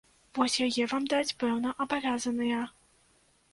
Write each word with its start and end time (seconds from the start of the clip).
Вось 0.37 0.55
яе 0.67 0.85
вам 0.93 1.05
даць 1.13 1.35
пэўна 1.45 1.75
абавязаныя. 1.87 2.65